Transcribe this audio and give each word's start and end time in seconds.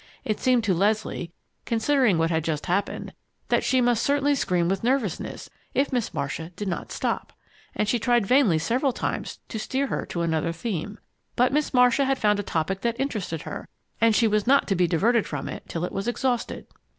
It 0.25 0.39
seemed 0.39 0.63
to 0.63 0.73
Leslie, 0.73 1.31
considering 1.65 2.17
what 2.17 2.31
had 2.31 2.43
just 2.43 2.65
happened, 2.65 3.13
that 3.49 3.63
she 3.63 3.81
must 3.81 4.01
certainly 4.01 4.33
scream 4.33 4.67
with 4.67 4.83
nervousness 4.83 5.47
if 5.75 5.93
Miss 5.93 6.11
Marcia 6.11 6.49
did 6.55 6.67
not 6.67 6.91
stop, 6.91 7.33
and 7.75 7.87
she 7.87 7.99
tried 7.99 8.25
vainly 8.25 8.57
several 8.57 8.93
times 8.93 9.37
to 9.49 9.59
steer 9.59 9.85
her 9.85 10.07
to 10.07 10.23
another 10.23 10.53
theme. 10.53 10.97
But 11.35 11.53
Miss 11.53 11.71
Marcia 11.71 12.05
had 12.05 12.17
found 12.17 12.39
a 12.39 12.41
topic 12.41 12.81
that 12.81 12.99
interested 12.99 13.43
her, 13.43 13.67
and 14.01 14.15
she 14.15 14.27
was 14.27 14.47
not 14.47 14.67
to 14.69 14.75
be 14.75 14.87
diverted 14.87 15.27
from 15.27 15.47
it 15.47 15.69
till 15.69 15.85
it 15.85 15.91
was 15.91 16.07
exhausted! 16.07 16.65